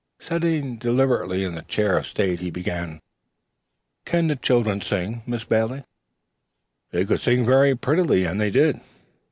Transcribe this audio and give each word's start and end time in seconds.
Settling 0.19 0.77
deliberately 0.77 1.43
in 1.43 1.53
the 1.53 1.61
chair 1.61 1.95
of 1.95 2.07
state, 2.07 2.39
he 2.39 2.49
began: 2.49 2.99
"Can 4.03 4.29
the 4.29 4.35
children 4.35 4.81
sing, 4.81 5.21
Miss 5.27 5.43
Bailey?" 5.43 5.83
They 6.89 7.05
could 7.05 7.21
sing 7.21 7.45
very 7.45 7.75
prettily 7.75 8.25
and 8.25 8.41
they 8.41 8.49
did. 8.49 8.81